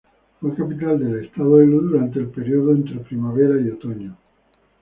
Fue 0.39 0.55
capital 0.55 0.97
del 0.97 1.25
Estado 1.25 1.57
de 1.59 1.67
Lu 1.67 1.81
durante 1.81 2.17
el 2.17 2.29
período 2.31 2.73
de 2.73 2.81
Primaveras 3.01 3.61
y 3.63 3.69
Otoños. 3.69 4.15